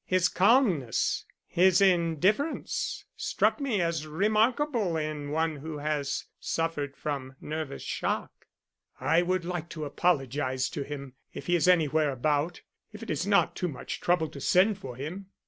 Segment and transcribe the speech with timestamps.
[0.03, 7.83] His calmness, his indifference, struck me as remarkable in one who has suffered from nervous
[7.83, 8.31] shock."
[8.99, 12.61] "I would like to apologize to him if he is anywhere about
[12.91, 15.27] if it is not too much trouble to send for him."